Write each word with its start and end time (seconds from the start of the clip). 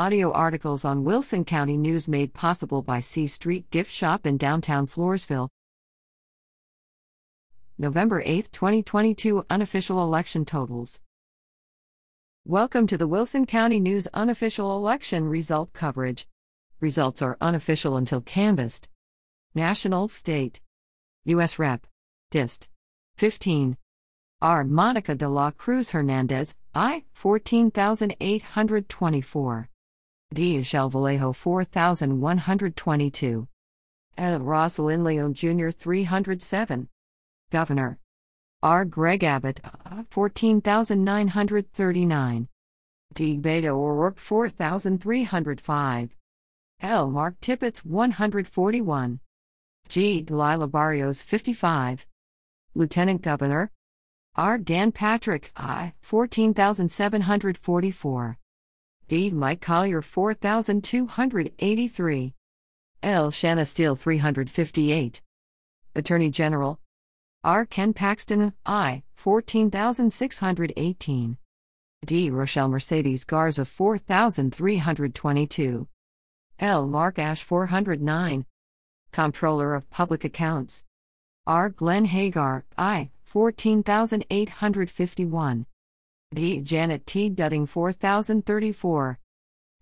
Audio 0.00 0.32
articles 0.32 0.82
on 0.82 1.04
Wilson 1.04 1.44
County 1.44 1.76
News 1.76 2.08
made 2.08 2.32
possible 2.32 2.80
by 2.80 3.00
C 3.00 3.26
Street 3.26 3.68
Gift 3.68 3.92
Shop 3.92 4.24
in 4.24 4.38
downtown 4.38 4.86
Floresville. 4.86 5.50
November 7.76 8.22
8, 8.24 8.50
2022 8.50 9.44
Unofficial 9.50 10.02
Election 10.02 10.46
Totals. 10.46 11.00
Welcome 12.46 12.86
to 12.86 12.96
the 12.96 13.06
Wilson 13.06 13.44
County 13.44 13.78
News 13.78 14.08
unofficial 14.14 14.74
election 14.74 15.28
result 15.28 15.74
coverage. 15.74 16.26
Results 16.80 17.20
are 17.20 17.36
unofficial 17.42 17.98
until 17.98 18.22
canvassed. 18.22 18.88
National, 19.54 20.08
State, 20.08 20.62
U.S. 21.26 21.58
Rep. 21.58 21.86
Dist. 22.30 22.70
15. 23.18 23.76
R. 24.40 24.64
Monica 24.64 25.14
de 25.14 25.28
la 25.28 25.50
Cruz 25.50 25.90
Hernandez, 25.90 26.56
I. 26.74 27.04
14824. 27.12 29.68
D. 30.32 30.58
Michelle 30.58 30.88
Vallejo 30.88 31.32
4122. 31.32 33.48
L. 34.16 34.38
Ross 34.38 34.78
Lynn 34.78 35.02
Leone 35.02 35.34
Jr. 35.34 35.70
307. 35.70 36.88
Governor. 37.50 37.98
R. 38.62 38.84
Greg 38.84 39.24
Abbott, 39.24 39.58
14939. 40.10 42.48
D. 43.12 43.36
Beto 43.38 43.70
O'Rourke 43.70 44.20
4305. 44.20 46.10
L. 46.80 47.10
Mark 47.10 47.40
Tippett 47.40 47.84
141. 47.84 49.18
G. 49.88 50.22
Delilah 50.22 50.68
Barrios 50.68 51.22
55. 51.22 52.06
Lieutenant 52.74 53.22
Governor. 53.22 53.72
R. 54.36 54.58
Dan 54.58 54.92
Patrick, 54.92 55.50
I. 55.56 55.94
14744. 56.02 58.38
D. 59.10 59.28
Mike 59.28 59.60
Collier 59.60 60.00
4283. 60.02 62.34
L. 63.02 63.30
Shanna 63.32 63.64
Steele 63.64 63.96
358. 63.96 65.20
Attorney 65.96 66.30
General. 66.30 66.78
R. 67.42 67.66
Ken 67.66 67.92
Paxton, 67.92 68.52
I. 68.64 69.02
14618. 69.16 71.38
D. 72.06 72.30
Rochelle 72.30 72.68
Mercedes 72.68 73.24
Garza 73.24 73.64
4322. 73.64 75.88
L. 76.60 76.86
Mark 76.86 77.18
Ash 77.18 77.42
409. 77.42 78.46
Comptroller 79.10 79.74
of 79.74 79.90
Public 79.90 80.24
Accounts. 80.24 80.84
R. 81.48 81.68
Glenn 81.68 82.06
Hegar, 82.06 82.62
I. 82.78 83.10
14851. 83.24 85.66
D. 86.32 86.60
Janet 86.60 87.06
T. 87.06 87.28
Dudding 87.28 87.68
4034. 87.68 89.18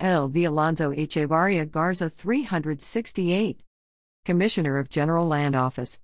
L. 0.00 0.26
V. 0.26 0.44
Alonzo 0.44 0.90
Echevarria 0.90 1.70
Garza 1.70 2.10
368. 2.10 3.62
Commissioner 4.24 4.78
of 4.78 4.88
General 4.88 5.24
Land 5.24 5.54
Office. 5.54 6.00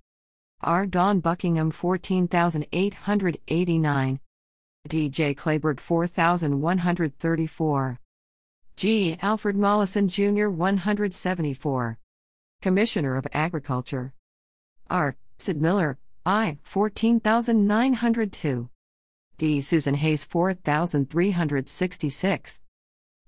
R. 0.61 0.85
Dawn 0.85 1.19
Buckingham 1.19 1.71
14889. 1.71 4.19
D. 4.87 5.09
Jay 5.09 5.35
Kleberg 5.35 5.81
4134. 5.81 7.99
G. 8.77 9.17
Alfred 9.21 9.57
Mollison 9.57 10.07
Jr. 10.07 10.47
174. 10.47 11.99
Commissioner 12.61 13.17
of 13.17 13.27
Agriculture. 13.33 14.13
R. 14.89 15.17
Sid 15.37 15.61
Miller, 15.61 15.97
I. 16.25 16.59
14902. 16.63 18.69
D. 19.39 19.59
Susan 19.61 19.95
Hays 19.95 20.23
4366. 20.25 22.59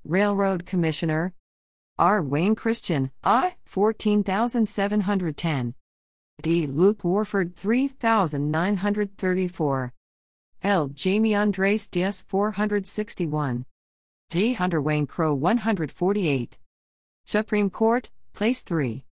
Railroad 0.04 0.66
Commissioner. 0.66 1.34
R. 1.98 2.22
Wayne 2.22 2.54
Christian, 2.54 3.12
I. 3.24 3.56
14710. 3.64 5.74
D. 6.42 6.68
Luke 6.68 7.06
Warford 7.06 7.56
3934. 7.56 9.94
L. 10.64 10.90
Jamie 10.90 11.34
Andres 11.34 11.88
Diez 11.88 12.22
461. 12.24 13.66
D. 14.30 14.52
Hunter 14.54 14.82
Wayne 14.82 15.08
Crow 15.08 15.34
148. 15.34 16.58
Supreme 17.24 17.70
Court, 17.70 18.12
Place 18.34 18.60
3. 18.62 19.06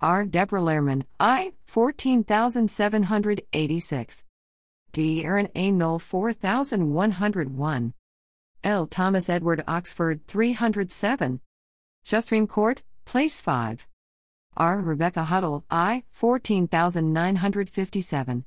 R. 0.00 0.24
Deborah 0.24 0.60
Lehrmann, 0.60 1.04
I. 1.20 1.52
14786. 1.66 4.24
D. 4.92 5.24
Erin 5.24 5.48
A. 5.54 5.70
Nowell 5.70 5.98
4101. 5.98 7.94
L. 8.64 8.86
Thomas 8.86 9.30
Edward 9.30 9.64
Oxford 9.66 10.26
307. 10.26 11.40
Supreme 12.04 12.46
Court, 12.46 12.82
Place 13.04 13.40
5. 13.40 13.88
R. 14.56 14.80
Rebecca 14.80 15.24
Huddle, 15.24 15.64
I. 15.70 16.04
14957. 16.10 18.44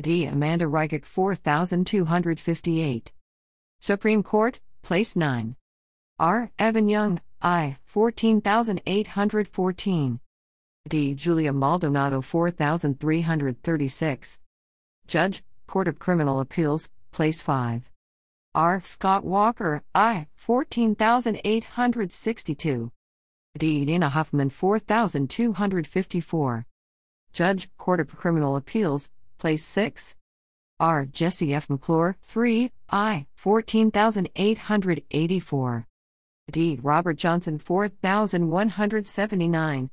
D. 0.00 0.24
Amanda 0.24 0.64
Reichek 0.66 1.04
4258. 1.04 3.12
Supreme 3.80 4.22
Court, 4.22 4.60
Place 4.82 5.16
9. 5.16 5.56
R. 6.18 6.50
Evan 6.58 6.88
Young, 6.88 7.20
I. 7.42 7.76
14814. 7.84 10.20
D. 10.88 11.14
Julia 11.14 11.52
Maldonado 11.52 12.20
4336. 12.20 14.38
Judge, 15.06 15.44
Court 15.72 15.88
of 15.88 15.98
Criminal 15.98 16.38
Appeals, 16.40 16.90
Place 17.12 17.40
5. 17.40 17.90
R. 18.54 18.82
Scott 18.82 19.24
Walker, 19.24 19.82
I. 19.94 20.26
14862. 20.36 22.92
D. 23.56 23.84
Dana 23.86 24.10
Huffman 24.10 24.50
4254. 24.50 26.66
Judge, 27.32 27.70
Court 27.78 28.00
of 28.00 28.14
Criminal 28.14 28.56
Appeals, 28.56 29.08
Place 29.38 29.64
6. 29.64 30.14
R. 30.78 31.06
Jesse 31.06 31.54
F. 31.54 31.70
McClure, 31.70 32.18
3. 32.20 32.70
I. 32.90 33.24
14884. 33.34 35.86
D. 36.50 36.78
Robert 36.82 37.16
Johnson 37.16 37.58
4179. 37.58 39.90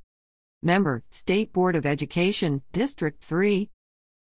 Member, 0.62 1.04
State 1.10 1.54
Board 1.54 1.78
of 1.78 1.86
Education, 1.86 2.64
District 2.74 3.24
3. 3.24 3.70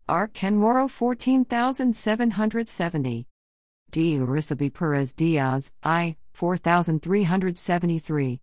R. 0.10 0.28
Ken 0.28 0.60
14770. 0.60 3.26
D. 3.92 4.16
Urissa 4.16 4.58
B. 4.58 4.72
Perez 4.72 5.14
Diaz, 5.14 5.72
I. 5.84 6.16
4373. 6.34 8.40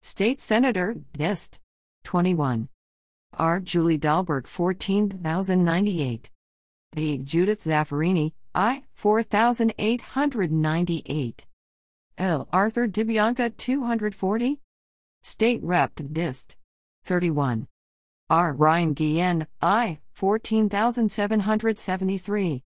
State 0.00 0.40
Senator, 0.40 0.96
Dist. 1.12 1.58
21. 2.04 2.70
R. 3.38 3.60
Julie 3.60 3.98
Dahlberg 3.98 4.46
14098. 4.46 6.30
D. 6.94 7.18
Judith 7.18 7.62
Zaffirini, 7.62 8.32
I. 8.54 8.84
4898. 8.94 11.46
L. 12.18 12.46
Arthur 12.52 12.86
DiBianca 12.88 13.56
240. 13.56 14.60
State 15.22 15.60
Rep. 15.62 15.92
Dist. 16.12 16.56
31. 17.04 17.68
R. 18.32 18.52
Ryan 18.54 18.94
Guillen, 18.94 19.46
I. 19.60 19.98
14773. 20.14 22.62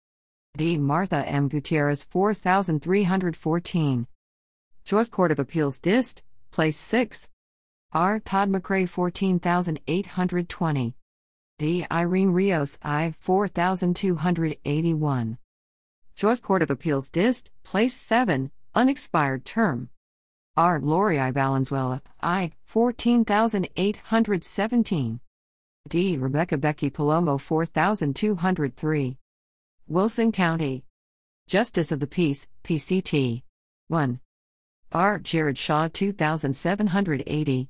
D. 0.58 0.76
Martha 0.76 1.26
M. 1.26 1.48
Gutierrez 1.48 2.04
4314. 2.04 4.06
Joint 4.84 5.10
Court 5.10 5.32
of 5.32 5.38
Appeals 5.38 5.80
Dist. 5.80 6.22
Place 6.50 6.76
6. 6.76 7.30
R. 7.94 8.20
Todd 8.20 8.50
McRae 8.50 8.86
14820. 8.86 10.94
D. 11.58 11.86
Irene 11.90 12.30
Rios 12.30 12.78
I. 12.82 13.14
4281. 13.18 15.38
Joint 16.14 16.42
Court 16.42 16.60
of 16.60 16.70
Appeals 16.70 17.08
Dist. 17.08 17.50
Place 17.62 17.94
7. 17.94 18.50
Unexpired 18.74 19.46
term. 19.46 19.88
R. 20.58 20.78
Lori 20.78 21.18
I. 21.18 21.30
Valenzuela, 21.30 22.02
I. 22.20 22.52
14817. 22.66 25.20
D. 25.86 26.16
Rebecca 26.16 26.56
Becky 26.56 26.90
Palomo 26.90 27.38
4203. 27.38 29.18
Wilson 29.86 30.32
County. 30.32 30.82
Justice 31.46 31.92
of 31.92 32.00
the 32.00 32.06
Peace, 32.06 32.48
PCT. 32.64 33.42
1. 33.88 34.20
R. 34.92 35.18
Jared 35.18 35.58
Shaw 35.58 35.88
2780. 35.88 37.68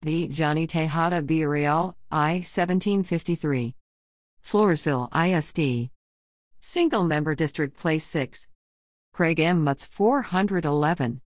D. 0.00 0.28
Johnny 0.28 0.66
Tejada 0.66 1.20
Villarreal, 1.20 1.94
I. 2.10 2.36
1753. 2.36 3.74
Floresville, 4.42 5.08
ISD. 5.14 5.90
Single 6.58 7.04
Member 7.04 7.34
District 7.34 7.76
Place 7.76 8.04
6. 8.04 8.48
Craig 9.12 9.38
M. 9.38 9.62
Mutz 9.62 9.86
411. 9.86 11.20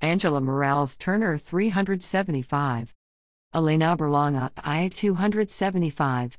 Angela 0.00 0.40
Morales 0.40 0.96
Turner 0.96 1.36
375. 1.36 2.95
Elena 3.54 3.96
Berlanga 3.96 4.50
I 4.56 4.88
275. 4.88 6.36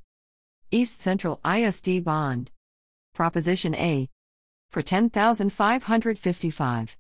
East 0.72 1.00
Central 1.02 1.40
ISD 1.46 2.04
Bond. 2.04 2.52
Proposition 3.14 3.74
A. 3.76 4.10
For 4.70 4.82
10,555. 4.82 6.98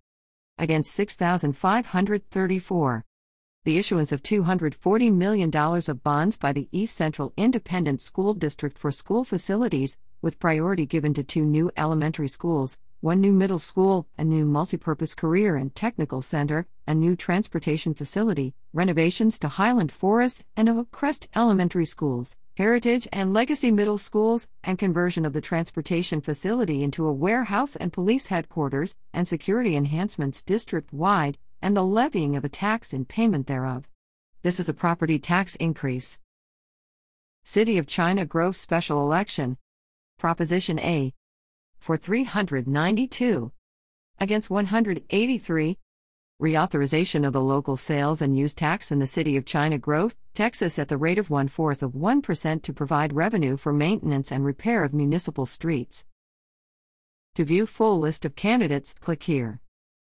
against 0.57 0.93
6,534. 0.93 3.03
The 3.63 3.77
issuance 3.77 4.11
of 4.11 4.23
$240 4.23 5.13
million 5.13 5.55
of 5.55 6.03
bonds 6.03 6.37
by 6.37 6.51
the 6.53 6.67
East 6.71 6.95
Central 6.95 7.33
Independent 7.37 8.01
School 8.01 8.33
District 8.33 8.75
for 8.77 8.91
school 8.91 9.23
facilities, 9.23 9.97
with 10.21 10.39
priority 10.39 10.85
given 10.85 11.13
to 11.13 11.23
two 11.23 11.45
new 11.45 11.71
elementary 11.77 12.29
schools, 12.29 12.77
one 13.01 13.21
new 13.21 13.31
middle 13.31 13.59
school, 13.59 14.07
a 14.17 14.23
new 14.23 14.43
multipurpose 14.43 15.15
career 15.15 15.55
and 15.55 15.75
technical 15.75 16.21
center, 16.21 16.65
a 16.87 16.95
new 16.95 17.15
transportation 17.15 17.93
facility, 17.93 18.55
renovations 18.73 19.37
to 19.37 19.47
Highland 19.47 19.91
Forest 19.91 20.43
and 20.55 20.67
Oak 20.67 20.89
Crest 20.89 21.27
elementary 21.35 21.85
schools, 21.85 22.35
heritage 22.57 23.07
and 23.13 23.33
legacy 23.33 23.69
middle 23.69 23.99
schools, 23.99 24.47
and 24.63 24.79
conversion 24.79 25.25
of 25.25 25.33
the 25.33 25.41
transportation 25.41 26.21
facility 26.21 26.81
into 26.81 27.05
a 27.05 27.13
warehouse 27.13 27.75
and 27.75 27.93
police 27.93 28.27
headquarters, 28.27 28.95
and 29.13 29.27
security 29.27 29.75
enhancements 29.75 30.41
district 30.41 30.91
wide, 30.91 31.37
and 31.61 31.77
the 31.77 31.83
levying 31.83 32.35
of 32.35 32.43
a 32.43 32.49
tax 32.49 32.93
in 32.93 33.05
payment 33.05 33.45
thereof. 33.45 33.87
This 34.41 34.59
is 34.59 34.69
a 34.69 34.73
property 34.73 35.19
tax 35.19 35.55
increase. 35.57 36.17
City 37.43 37.77
of 37.77 37.85
China 37.85 38.25
Grove 38.25 38.55
Special 38.55 39.03
Election. 39.03 39.57
Proposition 40.17 40.79
A 40.79 41.13
for 41.79 41.97
392. 41.97 43.51
Against 44.19 44.49
183. 44.49 45.77
Reauthorization 46.41 47.25
of 47.25 47.33
the 47.33 47.41
local 47.41 47.75
sales 47.75 48.21
and 48.21 48.37
use 48.37 48.53
tax 48.53 48.91
in 48.91 48.99
the 48.99 49.07
city 49.07 49.37
of 49.37 49.45
China 49.45 49.77
Grove, 49.77 50.15
Texas 50.35 50.77
at 50.77 50.87
the 50.87 50.97
rate 50.97 51.17
of 51.17 51.29
one 51.29 51.47
fourth 51.47 51.81
of 51.81 51.93
1% 51.93 52.61
to 52.61 52.73
provide 52.73 53.13
revenue 53.13 53.57
for 53.57 53.73
maintenance 53.73 54.31
and 54.31 54.45
repair 54.45 54.83
of 54.83 54.93
municipal 54.93 55.47
streets. 55.47 56.05
To 57.35 57.43
view 57.43 57.65
full 57.65 57.99
list 57.99 58.23
of 58.23 58.35
candidates, 58.35 58.93
click 58.93 59.23
here. 59.23 59.61